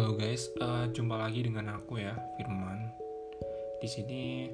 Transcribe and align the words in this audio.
Halo 0.00 0.16
guys, 0.16 0.48
uh, 0.64 0.88
jumpa 0.96 1.12
lagi 1.12 1.44
dengan 1.44 1.76
aku 1.76 2.00
ya, 2.00 2.16
Firman. 2.40 2.88
Di 3.84 3.84
sini 3.84 4.48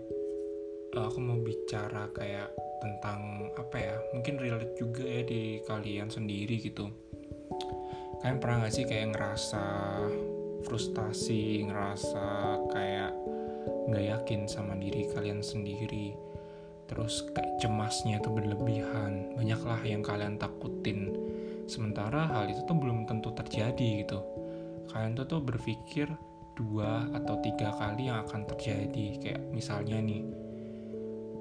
uh, 0.90 1.06
aku 1.06 1.22
mau 1.22 1.38
bicara 1.38 2.11
kayak 2.11 2.51
tentang 2.83 3.47
apa 3.54 3.79
ya? 3.79 3.94
Mungkin 4.11 4.43
relate 4.43 4.74
juga 4.74 5.06
ya 5.06 5.22
di 5.22 5.62
kalian 5.62 6.11
sendiri 6.11 6.58
gitu. 6.58 6.90
Kalian 8.19 8.43
pernah 8.43 8.67
gak 8.67 8.74
sih 8.74 8.90
kayak 8.90 9.15
ngerasa 9.15 9.65
frustasi, 10.67 11.63
ngerasa 11.63 12.26
kayak 12.74 13.15
nggak 13.87 14.03
yakin 14.19 14.51
sama 14.51 14.74
diri 14.74 15.06
kalian 15.15 15.47
sendiri? 15.47 16.10
Terus 16.91 17.23
kayak 17.30 17.62
cemasnya 17.62 18.19
itu 18.19 18.34
berlebihan, 18.34 19.38
banyaklah 19.38 19.79
yang 19.87 20.02
kalian 20.02 20.43
takutin. 20.43 21.15
Sementara 21.71 22.35
hal 22.35 22.51
itu 22.51 22.66
tuh 22.66 22.74
belum 22.74 23.07
tentu 23.07 23.30
terjadi 23.30 24.02
gitu 24.02 24.46
kalian 24.91 25.13
tuh 25.19 25.27
tuh 25.27 25.41
berpikir 25.43 26.09
dua 26.57 27.05
atau 27.13 27.37
tiga 27.45 27.71
kali 27.77 28.09
yang 28.09 28.25
akan 28.25 28.49
terjadi. 28.49 29.07
Kayak 29.21 29.43
misalnya 29.53 30.01
nih 30.01 30.23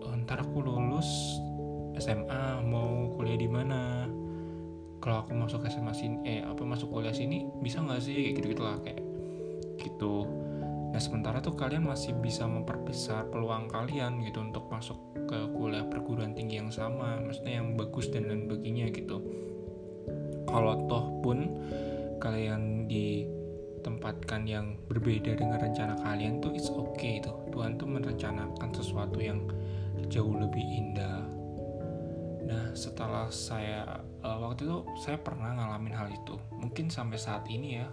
oh, 0.03 0.13
ntar 0.25 0.43
aku 0.43 0.61
lulus 0.61 1.39
SMA 1.95 2.61
mau 2.67 3.15
kuliah 3.15 3.39
di 3.39 3.49
mana? 3.49 4.05
Kalau 4.99 5.21
aku 5.23 5.31
masuk 5.37 5.63
SMA 5.69 5.93
sini 5.95 6.17
eh 6.27 6.41
apa 6.43 6.65
masuk 6.65 6.91
kuliah 6.91 7.15
sini 7.15 7.47
bisa 7.63 7.79
nggak 7.79 8.01
sih? 8.03 8.15
Kayak 8.31 8.35
gitu 8.41 8.47
gitulah 8.57 8.77
kayak 8.83 9.01
gitu. 9.79 10.27
Nah 10.91 11.01
sementara 11.03 11.43
tuh 11.43 11.55
kalian 11.59 11.87
masih 11.87 12.15
bisa 12.19 12.47
memperbesar 12.47 13.27
peluang 13.27 13.67
kalian 13.67 14.23
gitu 14.23 14.39
untuk 14.43 14.67
masuk 14.71 14.95
ke 15.27 15.39
kuliah 15.51 15.83
perguruan 15.87 16.31
tinggi 16.37 16.61
yang 16.61 16.71
sama 16.71 17.19
maksudnya 17.19 17.59
yang 17.59 17.75
bagus 17.75 18.07
dan 18.11 18.27
lain 18.27 18.47
sebagainya 18.47 18.91
gitu. 18.91 19.19
Kalau 20.45 20.87
toh 20.87 21.19
pun 21.19 21.51
kalian 22.23 22.87
di 22.87 23.27
tempatkan 23.85 24.49
yang 24.49 24.81
berbeda 24.89 25.37
dengan 25.37 25.61
rencana 25.61 25.93
kalian 26.01 26.41
tuh 26.41 26.57
it's 26.57 26.73
okay 26.73 27.21
itu. 27.21 27.29
Tuhan 27.53 27.77
tuh 27.77 27.85
merencanakan 27.85 28.69
sesuatu 28.73 29.21
yang 29.21 29.45
jauh 30.09 30.33
lebih 30.33 30.65
indah. 30.65 31.21
Nah 32.49 32.73
setelah 32.73 33.29
saya 33.29 34.01
uh, 34.25 34.41
waktu 34.41 34.65
itu 34.65 34.81
saya 34.97 35.21
pernah 35.21 35.53
ngalamin 35.53 35.93
hal 35.93 36.09
itu. 36.09 36.41
Mungkin 36.57 36.89
sampai 36.89 37.21
saat 37.21 37.45
ini 37.45 37.77
ya. 37.85 37.87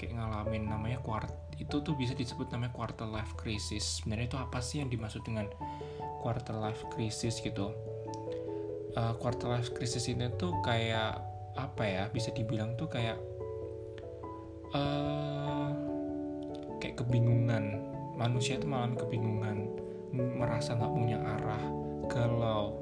Kayak 0.00 0.18
ngalamin 0.18 0.66
namanya 0.66 0.98
kuart 1.04 1.30
itu 1.60 1.78
tuh 1.84 1.94
bisa 1.94 2.16
disebut 2.16 2.48
namanya 2.50 2.72
quarter 2.72 3.06
life 3.06 3.36
crisis. 3.36 4.00
Sebenarnya 4.00 4.32
itu 4.32 4.38
apa 4.40 4.58
sih 4.64 4.80
yang 4.80 4.88
dimaksud 4.88 5.22
dengan 5.22 5.52
quarter 6.24 6.56
life 6.56 6.82
crisis 6.90 7.38
gitu? 7.44 7.70
Uh, 8.96 9.14
quarter 9.20 9.52
life 9.52 9.70
crisis 9.76 10.08
ini 10.08 10.32
tuh 10.40 10.56
kayak 10.64 11.20
apa 11.54 11.84
ya? 11.84 12.02
Bisa 12.10 12.32
dibilang 12.34 12.74
tuh 12.74 12.90
kayak 12.90 13.20
uh, 14.76 15.70
kayak 16.80 17.00
kebingungan. 17.00 17.80
Manusia 18.16 18.60
itu 18.60 18.68
malam 18.68 18.94
kebingungan 18.94 19.72
merasa 20.12 20.76
nggak 20.76 20.92
punya 20.92 21.18
arah. 21.20 21.64
Kalau 22.12 22.76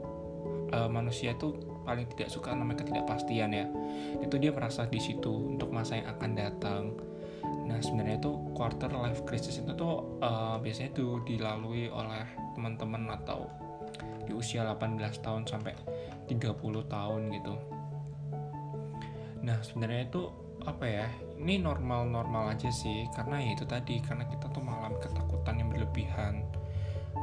uh, 0.74 0.90
manusia 0.90 1.34
itu 1.34 1.54
paling 1.86 2.06
tidak 2.14 2.30
suka 2.30 2.54
namanya 2.54 2.82
ketidakpastian 2.82 3.50
ya. 3.54 3.66
Itu 4.22 4.38
dia 4.38 4.50
merasa 4.50 4.86
di 4.86 4.98
situ 4.98 5.54
untuk 5.54 5.70
masa 5.70 5.98
yang 5.98 6.08
akan 6.18 6.30
datang. 6.34 6.82
Nah 7.70 7.78
sebenarnya 7.78 8.18
itu 8.18 8.32
quarter 8.54 8.90
life 8.90 9.22
crisis 9.26 9.62
itu 9.62 9.72
tuh 9.78 10.18
uh, 10.18 10.58
biasanya 10.58 10.90
tuh 10.94 11.22
dilalui 11.22 11.86
oleh 11.86 12.26
teman-teman 12.58 13.14
atau 13.14 13.46
di 14.26 14.34
usia 14.34 14.66
18 14.66 14.98
tahun 15.22 15.46
sampai 15.46 15.74
30 16.26 16.54
tahun 16.86 17.20
gitu. 17.30 17.54
Nah 19.46 19.58
sebenarnya 19.62 20.10
itu 20.10 20.22
apa 20.66 20.84
ya 20.84 21.08
ini 21.40 21.56
normal-normal 21.56 22.52
aja 22.52 22.68
sih 22.68 23.08
karena 23.16 23.40
ya 23.40 23.56
itu 23.56 23.64
tadi 23.64 24.04
karena 24.04 24.28
kita 24.28 24.52
tuh 24.52 24.60
mengalami 24.60 25.00
ketakutan 25.00 25.56
yang 25.56 25.68
berlebihan. 25.72 26.44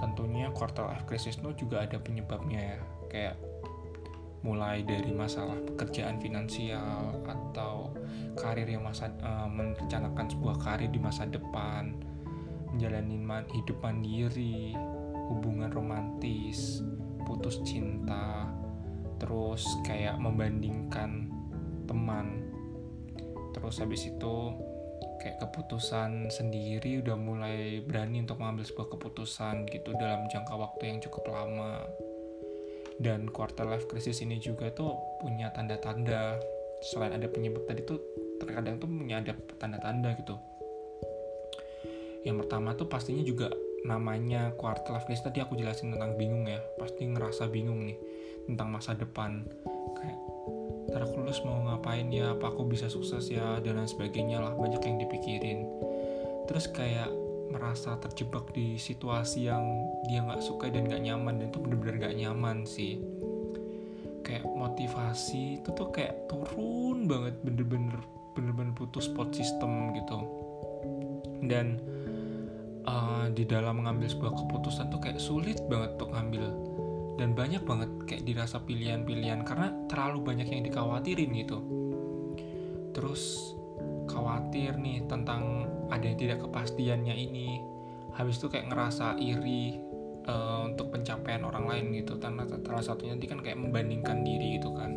Tentunya 0.01 0.50
quarter 0.53 0.89
life 0.89 1.05
crisis 1.05 1.38
itu 1.38 1.66
juga 1.66 1.85
ada 1.85 2.01
penyebabnya 2.01 2.59
ya. 2.59 2.79
Kayak 3.07 3.35
mulai 4.45 4.85
dari 4.85 5.13
masalah 5.13 5.57
pekerjaan 5.66 6.22
finansial 6.22 7.19
atau 7.25 7.94
karir 8.38 8.69
yang 8.69 8.85
masa 8.85 9.09
uh, 9.22 9.50
merencanakan 9.50 10.29
sebuah 10.29 10.57
karir 10.61 10.89
di 10.94 11.01
masa 11.01 11.25
depan 11.25 11.97
menjalani 12.69 13.17
man, 13.17 13.44
hidup 13.49 13.81
mandiri 13.81 14.78
hubungan 15.28 15.73
romantis 15.73 16.85
putus 17.25 17.59
cinta 17.66 18.47
terus 19.17 19.66
kayak 19.84 20.16
membandingkan 20.22 21.28
teman 21.89 22.47
terus 23.57 23.81
habis 23.81 24.06
itu 24.06 24.53
kayak 25.18 25.41
keputusan 25.41 26.29
sendiri 26.29 27.01
udah 27.01 27.18
mulai 27.18 27.81
berani 27.81 28.22
untuk 28.22 28.38
mengambil 28.38 28.69
sebuah 28.69 28.94
keputusan 28.94 29.66
gitu 29.73 29.97
dalam 29.97 30.29
jangka 30.29 30.53
waktu 30.53 30.94
yang 30.94 31.00
cukup 31.01 31.25
lama. 31.34 31.81
Dan 32.97 33.29
quarter 33.29 33.66
life 33.66 33.85
crisis 33.90 34.22
ini 34.22 34.38
juga 34.41 34.69
tuh 34.73 34.94
punya 35.22 35.50
tanda-tanda. 35.53 36.38
Selain 36.85 37.13
ada 37.13 37.25
penyebab 37.29 37.66
tadi 37.66 37.81
tuh 37.85 37.97
terkadang 38.38 38.78
tuh 38.78 38.90
punya 38.90 39.22
ada 39.22 39.34
tanda-tanda 39.57 40.13
gitu. 40.17 40.38
Yang 42.25 42.46
pertama 42.46 42.78
tuh 42.78 42.90
pastinya 42.90 43.22
juga 43.25 43.50
namanya 43.85 44.53
quarter 44.57 44.97
life 44.97 45.06
crisis 45.09 45.25
tadi 45.25 45.41
aku 45.41 45.57
jelasin 45.57 45.94
tentang 45.94 46.17
bingung 46.17 46.46
ya. 46.46 46.62
Pasti 46.78 47.06
ngerasa 47.06 47.50
bingung 47.50 47.85
nih 47.85 47.97
tentang 48.50 48.69
masa 48.69 48.94
depan. 48.97 49.46
Kayak 49.97 50.17
ntar 50.87 51.03
aku 51.03 51.23
lulus 51.23 51.43
mau 51.43 51.59
ngapain 51.67 52.07
ya? 52.09 52.33
Apa 52.35 52.55
aku 52.55 52.67
bisa 52.67 52.87
sukses 52.87 53.27
ya? 53.27 53.59
Dan 53.59 53.79
lain 53.79 53.89
sebagainya 53.89 54.39
lah. 54.39 54.53
Banyak 54.55 54.81
yang 54.83 54.97
dipikirin. 55.03 55.67
Terus 56.47 56.71
kayak 56.71 57.11
merasa 57.47 57.95
terjebak 57.99 58.51
di 58.51 58.75
situasi 58.75 59.47
yang 59.47 59.63
dia 60.07 60.23
nggak 60.23 60.43
suka 60.43 60.71
dan 60.71 60.87
nggak 60.87 61.03
nyaman. 61.03 61.43
Dan 61.43 61.51
itu 61.51 61.59
bener-bener 61.59 61.95
nggak 61.99 62.15
nyaman 62.17 62.57
sih. 62.63 62.99
Kayak 64.23 64.47
motivasi 64.47 65.63
itu 65.63 65.69
tuh 65.75 65.91
kayak 65.91 66.31
turun 66.31 67.07
banget. 67.07 67.35
Bener-bener 67.43 67.99
bener-bener 68.35 68.73
putus 68.75 69.11
spot 69.11 69.35
system 69.35 69.91
gitu. 69.95 70.19
Dan 71.43 71.77
uh, 72.87 73.27
di 73.35 73.43
dalam 73.43 73.83
mengambil 73.83 74.07
sebuah 74.07 74.33
keputusan 74.33 74.89
tuh 74.89 74.99
kayak 75.03 75.19
sulit 75.19 75.59
banget 75.67 75.99
untuk 75.99 76.15
ngambil 76.15 76.43
dan 77.17 77.33
banyak 77.33 77.66
banget 77.66 77.89
kayak 78.05 78.23
dirasa 78.29 78.61
pilihan-pilihan 78.61 79.41
karena 79.41 79.73
terlalu 79.89 80.22
banyak 80.22 80.47
yang 80.53 80.61
dikhawatirin 80.69 81.33
gitu. 81.33 81.57
Terus 82.94 83.53
khawatir 84.05 84.78
nih 84.78 85.05
tentang 85.09 85.66
ada 85.89 86.05
yang 86.05 86.17
tidak 86.17 86.45
kepastiannya 86.45 87.17
ini. 87.17 87.61
Habis 88.13 88.38
itu 88.38 88.50
kayak 88.53 88.69
ngerasa 88.69 89.17
iri 89.17 89.81
uh, 90.29 90.69
untuk 90.69 90.94
pencapaian 90.94 91.41
orang 91.41 91.66
lain 91.66 91.85
gitu. 92.05 92.22
Karena 92.22 92.45
salah 92.45 92.85
satunya 92.85 93.17
nanti 93.17 93.25
kan 93.25 93.41
kayak 93.41 93.57
membandingkan 93.57 94.22
diri 94.22 94.61
gitu 94.61 94.69
kan. 94.78 94.94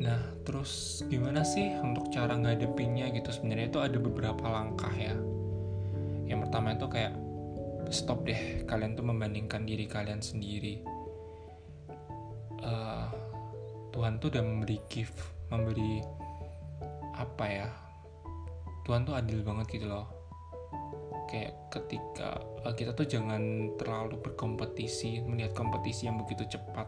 Nah 0.00 0.20
terus 0.48 1.04
gimana 1.12 1.44
sih 1.44 1.76
untuk 1.84 2.08
cara 2.08 2.32
ngadepinnya 2.32 3.12
gitu? 3.12 3.28
Sebenarnya 3.28 3.68
itu 3.68 3.80
ada 3.84 3.98
beberapa 4.00 4.44
langkah 4.48 4.92
ya. 4.96 5.12
Yang 6.24 6.48
pertama 6.48 6.72
itu 6.72 6.86
kayak 6.88 7.12
stop 7.90 8.22
deh. 8.24 8.64
Kalian 8.64 8.94
tuh 8.94 9.04
membandingkan 9.04 9.66
diri 9.66 9.84
kalian 9.84 10.22
sendiri. 10.22 10.80
Uh, 12.62 13.10
Tuhan 13.90 14.22
tuh 14.22 14.30
udah 14.30 14.44
memberi 14.46 14.78
gift 14.86 15.18
memberi 15.50 15.98
apa 17.18 17.44
ya? 17.44 17.68
Tuhan 18.86 19.04
tuh 19.04 19.18
adil 19.18 19.42
banget 19.42 19.66
gitu 19.76 19.90
loh. 19.90 20.06
Kayak 21.26 21.54
ketika 21.70 22.38
uh, 22.62 22.74
kita 22.74 22.94
tuh 22.94 23.06
jangan 23.06 23.74
terlalu 23.76 24.18
berkompetisi 24.22 25.26
melihat 25.26 25.52
kompetisi 25.58 26.06
yang 26.06 26.16
begitu 26.22 26.46
cepat. 26.46 26.86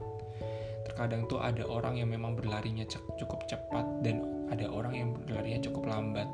Terkadang 0.87 1.27
tuh 1.31 1.39
ada 1.43 1.63
orang 1.67 1.99
yang 1.99 2.11
memang 2.11 2.35
berlarinya 2.35 2.87
cukup 2.91 3.47
cepat 3.47 3.87
dan 4.03 4.47
ada 4.51 4.67
orang 4.71 4.95
yang 4.95 5.09
berlarinya 5.15 5.63
cukup 5.63 5.91
lambat. 5.91 6.27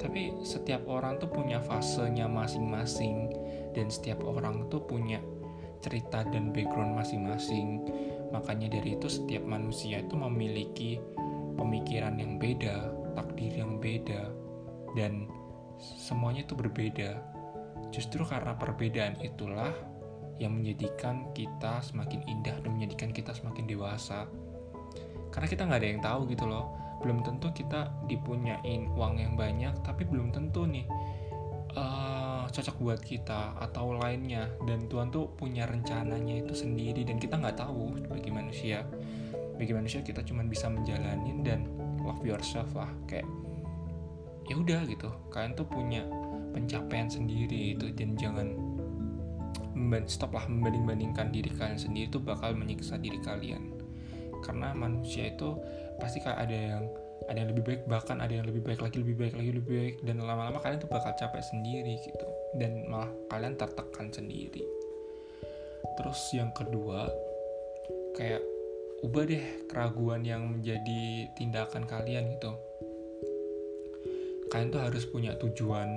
Tapi 0.00 0.32
setiap 0.42 0.80
orang 0.88 1.20
tuh 1.20 1.28
punya 1.28 1.60
fasenya 1.60 2.24
masing-masing 2.24 3.39
dan 3.76 3.86
setiap 3.88 4.22
orang 4.26 4.66
tuh 4.68 4.82
punya 4.82 5.22
cerita 5.80 6.24
dan 6.28 6.52
background 6.52 6.94
masing-masing. 6.96 7.84
Makanya 8.30 8.70
dari 8.78 8.94
itu 8.94 9.08
setiap 9.10 9.42
manusia 9.42 10.04
itu 10.04 10.14
memiliki 10.14 11.00
pemikiran 11.58 12.16
yang 12.20 12.38
beda 12.38 13.00
takdir 13.12 13.52
yang 13.52 13.82
beda 13.82 14.30
dan 14.94 15.26
semuanya 15.80 16.46
itu 16.46 16.54
berbeda. 16.54 17.18
Justru 17.90 18.22
karena 18.22 18.54
perbedaan 18.54 19.18
itulah 19.18 19.72
yang 20.38 20.56
menjadikan 20.56 21.28
kita 21.36 21.84
semakin 21.84 22.24
indah 22.24 22.56
dan 22.62 22.70
menjadikan 22.78 23.10
kita 23.10 23.34
semakin 23.34 23.66
dewasa. 23.66 24.30
Karena 25.34 25.46
kita 25.46 25.62
nggak 25.66 25.80
ada 25.80 25.88
yang 25.88 26.02
tahu 26.02 26.20
gitu 26.30 26.44
loh. 26.46 26.70
Belum 27.00 27.24
tentu 27.24 27.48
kita 27.50 27.88
dipunyain 28.06 28.92
uang 28.92 29.14
yang 29.18 29.34
banyak 29.34 29.72
tapi 29.80 30.04
belum 30.04 30.36
tentu 30.36 30.68
nih 30.68 30.84
uh, 31.76 32.09
cocok 32.50 32.76
buat 32.82 33.00
kita 33.00 33.56
atau 33.62 33.94
lainnya. 33.94 34.50
Dan 34.66 34.90
Tuhan 34.90 35.14
tuh 35.14 35.30
punya 35.38 35.64
rencananya 35.64 36.42
itu 36.42 36.52
sendiri 36.52 37.06
dan 37.06 37.16
kita 37.22 37.38
nggak 37.38 37.56
tahu 37.56 37.96
bagi 38.10 38.30
manusia. 38.34 38.82
Bagi 39.56 39.72
manusia 39.72 40.02
kita 40.02 40.26
cuma 40.26 40.42
bisa 40.44 40.66
menjalanin 40.66 41.46
dan 41.46 41.70
love 42.02 42.20
yourself 42.26 42.68
lah. 42.74 42.90
Kayak 43.06 43.30
ya 44.50 44.58
udah 44.58 44.82
gitu. 44.90 45.08
Kalian 45.30 45.54
tuh 45.54 45.66
punya 45.70 46.02
pencapaian 46.50 47.06
sendiri 47.06 47.78
itu 47.78 47.94
dan 47.94 48.18
jangan 48.18 48.48
stop 50.10 50.36
lah 50.36 50.44
membanding 50.50 50.84
bandingkan 50.84 51.32
diri 51.32 51.48
kalian 51.56 51.78
sendiri 51.78 52.10
itu 52.10 52.18
bakal 52.20 52.52
menyiksa 52.52 52.98
diri 52.98 53.22
kalian. 53.22 53.70
Karena 54.42 54.74
manusia 54.74 55.30
itu 55.30 55.56
pasti 56.02 56.18
kayak 56.20 56.38
ada 56.48 56.56
yang 56.56 56.84
ada 57.28 57.38
yang 57.46 57.50
lebih 57.52 57.64
baik 57.64 57.80
bahkan 57.84 58.18
ada 58.18 58.32
yang 58.32 58.48
lebih 58.48 58.64
baik 58.64 58.80
lagi 58.80 58.96
lebih 58.98 59.16
baik 59.16 59.34
lagi 59.36 59.50
lebih 59.54 59.72
baik. 59.72 59.94
Dan 60.02 60.24
lama-lama 60.24 60.58
kalian 60.58 60.82
tuh 60.82 60.90
bakal 60.90 61.12
capek 61.14 61.44
sendiri 61.44 62.00
gitu 62.00 62.39
dan 62.58 62.86
malah 62.90 63.10
kalian 63.30 63.54
tertekan 63.54 64.10
sendiri. 64.10 64.64
Terus 65.98 66.20
yang 66.34 66.50
kedua 66.56 67.06
kayak 68.16 68.42
ubah 69.00 69.24
deh 69.24 69.44
keraguan 69.70 70.26
yang 70.26 70.48
menjadi 70.48 71.30
tindakan 71.36 71.86
kalian 71.86 72.36
gitu. 72.36 72.52
Kalian 74.50 74.74
tuh 74.74 74.82
harus 74.82 75.04
punya 75.06 75.38
tujuan 75.38 75.88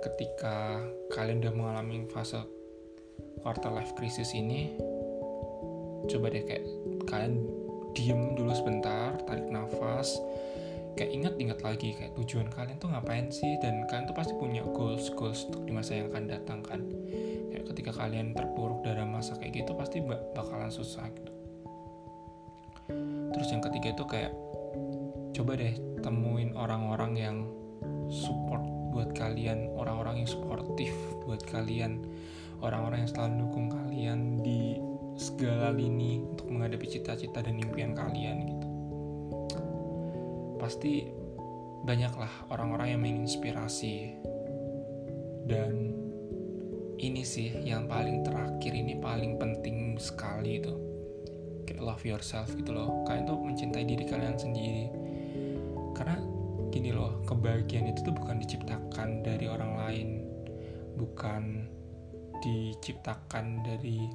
ketika 0.00 0.80
kalian 1.12 1.44
udah 1.44 1.54
mengalami 1.54 2.08
fase 2.08 2.40
quarter 3.44 3.70
life 3.72 3.92
crisis 3.94 4.32
ini. 4.32 4.72
Coba 6.08 6.32
deh 6.32 6.44
kayak 6.44 6.64
kalian 7.08 7.44
diem 7.94 8.34
dulu 8.34 8.52
sebentar 8.52 9.14
tarik 9.24 9.46
nafas 9.48 10.18
kayak 10.94 11.10
ingat-ingat 11.10 11.58
lagi 11.62 11.94
kayak 11.98 12.14
tujuan 12.18 12.48
kalian 12.50 12.78
tuh 12.78 12.90
ngapain 12.90 13.28
sih? 13.30 13.58
Dan 13.62 13.86
kalian 13.90 14.06
tuh 14.06 14.16
pasti 14.16 14.32
punya 14.38 14.62
goals 14.62 15.10
goals 15.14 15.46
untuk 15.50 15.66
di 15.66 15.72
masa 15.74 15.98
yang 15.98 16.10
akan 16.14 16.24
datang 16.30 16.60
kan? 16.62 16.80
Kayak 17.50 17.64
ketika 17.74 17.92
kalian 17.98 18.34
terpuruk 18.34 18.82
dalam 18.86 19.14
masa 19.14 19.34
kayak 19.38 19.64
gitu 19.64 19.74
pasti 19.74 20.02
bakalan 20.06 20.70
susah 20.70 21.06
gitu. 21.10 21.32
Terus 23.34 23.48
yang 23.50 23.62
ketiga 23.62 23.88
itu 23.90 24.04
kayak 24.06 24.32
coba 25.34 25.58
deh 25.58 25.74
temuin 26.00 26.54
orang-orang 26.54 27.12
yang 27.18 27.36
support 28.06 28.62
buat 28.94 29.10
kalian 29.18 29.74
orang-orang 29.74 30.22
yang 30.22 30.30
suportif 30.30 30.94
buat 31.26 31.42
kalian 31.50 31.98
orang-orang 32.62 33.02
yang 33.02 33.10
selalu 33.10 33.34
dukung 33.42 33.66
kalian 33.66 34.38
di 34.46 34.78
segala 35.18 35.74
lini 35.74 36.22
untuk 36.22 36.46
menghadapi 36.46 36.86
cita-cita 36.86 37.42
dan 37.42 37.58
impian 37.58 37.90
kalian 37.98 38.46
gitu 38.46 38.63
pasti 40.64 41.04
banyaklah 41.84 42.48
orang-orang 42.48 42.96
yang 42.96 43.02
menginspirasi. 43.04 44.16
Dan 45.44 45.92
ini 46.96 47.20
sih 47.20 47.52
yang 47.60 47.84
paling 47.84 48.24
terakhir 48.24 48.72
ini 48.72 48.96
paling 48.96 49.36
penting 49.36 50.00
sekali 50.00 50.64
itu. 50.64 50.72
Kayak 51.68 51.84
love 51.84 52.04
yourself 52.08 52.48
gitu 52.56 52.72
loh. 52.72 53.04
Kalian 53.04 53.28
tuh 53.28 53.36
mencintai 53.36 53.84
diri 53.84 54.08
kalian 54.08 54.40
sendiri. 54.40 54.88
Karena 55.92 56.16
gini 56.72 56.96
loh 56.96 57.20
kebahagiaan 57.28 57.92
itu 57.92 58.00
tuh 58.00 58.16
bukan 58.16 58.40
diciptakan 58.40 59.20
dari 59.20 59.44
orang 59.44 59.72
lain. 59.84 60.08
Bukan 60.96 61.68
diciptakan 62.40 63.60
dari 63.68 64.08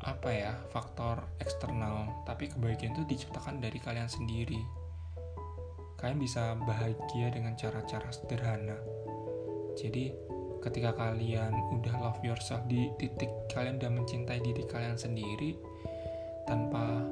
apa 0.00 0.32
ya 0.32 0.56
faktor 0.72 1.28
eksternal. 1.44 2.24
Tapi 2.24 2.48
kebahagiaan 2.48 2.96
itu 2.96 3.04
diciptakan 3.04 3.60
dari 3.60 3.76
kalian 3.76 4.08
sendiri 4.08 4.83
kalian 6.04 6.20
bisa 6.20 6.52
bahagia 6.68 7.32
dengan 7.32 7.56
cara-cara 7.56 8.12
sederhana. 8.12 8.76
Jadi 9.72 10.12
ketika 10.60 10.92
kalian 10.92 11.56
udah 11.72 11.96
love 11.96 12.20
yourself 12.20 12.60
di 12.68 12.92
titik 13.00 13.32
kalian 13.48 13.80
udah 13.80 13.88
mencintai 13.88 14.36
diri 14.44 14.68
kalian 14.68 15.00
sendiri 15.00 15.56
tanpa 16.44 17.08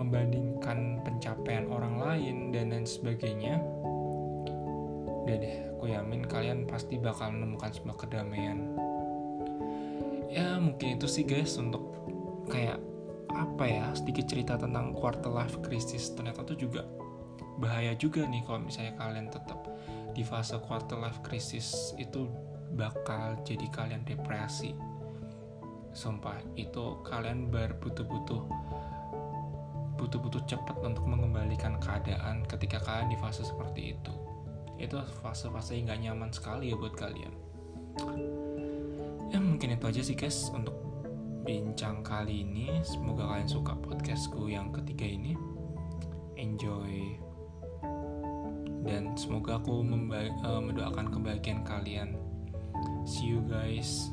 membandingkan 0.00 1.04
pencapaian 1.04 1.68
orang 1.68 2.00
lain 2.00 2.36
dan 2.48 2.72
lain 2.72 2.88
sebagainya 2.88 3.60
udah 5.28 5.36
deh 5.36 5.56
aku 5.76 5.92
yamin 5.92 6.24
kalian 6.24 6.64
pasti 6.64 6.96
bakal 6.96 7.28
menemukan 7.28 7.76
sebuah 7.76 8.08
kedamaian. 8.08 8.72
Ya 10.32 10.56
mungkin 10.56 10.96
itu 10.96 11.04
sih 11.04 11.28
guys 11.28 11.60
untuk 11.60 11.92
kayak 12.48 12.80
apa 13.36 13.64
ya 13.68 13.92
sedikit 13.92 14.24
cerita 14.32 14.56
tentang 14.56 14.96
quarter 14.96 15.28
life 15.28 15.60
crisis. 15.60 16.08
Ternyata 16.16 16.48
tuh 16.48 16.56
juga 16.56 16.88
bahaya 17.58 17.92
juga 17.98 18.22
nih 18.24 18.42
kalau 18.46 18.62
misalnya 18.62 18.94
kalian 18.94 19.28
tetap 19.28 19.58
di 20.14 20.22
fase 20.22 20.56
quarter 20.62 20.98
life 20.98 21.18
crisis 21.26 21.92
itu 21.98 22.30
bakal 22.74 23.38
jadi 23.42 23.66
kalian 23.74 24.02
depresi 24.06 24.74
sumpah 25.90 26.38
itu 26.54 27.02
kalian 27.02 27.50
berbutuh-butuh 27.50 28.42
butuh-butuh 29.98 30.42
cepat 30.46 30.78
untuk 30.86 31.10
mengembalikan 31.10 31.74
keadaan 31.82 32.46
ketika 32.46 32.78
kalian 32.78 33.10
di 33.10 33.18
fase 33.18 33.42
seperti 33.42 33.98
itu 33.98 34.14
itu 34.78 34.94
fase-fase 35.26 35.74
yang 35.74 35.90
gak 35.90 36.00
nyaman 36.06 36.30
sekali 36.30 36.70
ya 36.70 36.78
buat 36.78 36.94
kalian 36.94 37.34
ya 39.34 39.38
mungkin 39.42 39.74
itu 39.74 39.84
aja 39.90 40.02
sih 40.06 40.14
guys 40.14 40.54
untuk 40.54 40.88
bincang 41.48 42.04
kali 42.04 42.44
ini. 42.44 42.84
Semoga 42.84 43.24
kalian 43.24 43.48
suka 43.48 43.72
podcastku 43.80 44.52
yang 44.52 44.68
ketiga 44.68 45.08
ini. 45.08 45.32
Enjoy. 46.36 47.16
Dan 48.88 49.12
semoga 49.20 49.60
aku 49.60 49.84
uh, 49.84 50.60
mendoakan 50.64 51.12
kebahagiaan 51.12 51.60
kalian. 51.68 52.16
See 53.04 53.28
you 53.28 53.44
guys. 53.44 54.08